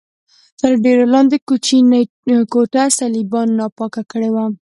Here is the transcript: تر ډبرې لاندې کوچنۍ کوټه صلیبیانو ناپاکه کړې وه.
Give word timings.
تر 0.59 0.71
ډبرې 0.83 1.05
لاندې 1.13 1.37
کوچنۍ 1.47 2.03
کوټه 2.53 2.83
صلیبیانو 2.97 3.57
ناپاکه 3.59 4.01
کړې 4.11 4.29
وه. 4.35 4.45